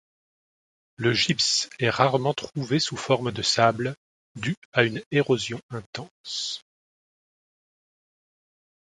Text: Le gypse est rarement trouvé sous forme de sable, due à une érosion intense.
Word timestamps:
Le 0.95 1.13
gypse 1.13 1.69
est 1.77 1.91
rarement 1.91 2.33
trouvé 2.33 2.79
sous 2.79 2.97
forme 2.97 3.31
de 3.31 3.43
sable, 3.43 3.93
due 4.35 4.55
à 4.73 4.81
une 4.81 4.99
érosion 5.11 5.61
intense. 5.69 6.63